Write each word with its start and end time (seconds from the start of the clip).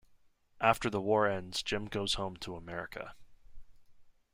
After 0.59 0.89
the 0.89 0.99
war 0.99 1.27
ends, 1.27 1.61
Jim 1.61 1.85
goes 1.85 2.15
home 2.15 2.35
to 2.37 2.55
America. 2.55 3.13